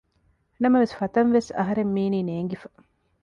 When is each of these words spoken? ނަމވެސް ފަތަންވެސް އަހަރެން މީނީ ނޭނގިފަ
ނަމވެސް 0.61 0.93
ފަތަންވެސް 0.99 1.49
އަހަރެން 1.57 1.91
މީނީ 1.95 2.19
ނޭނގިފަ 2.27 2.69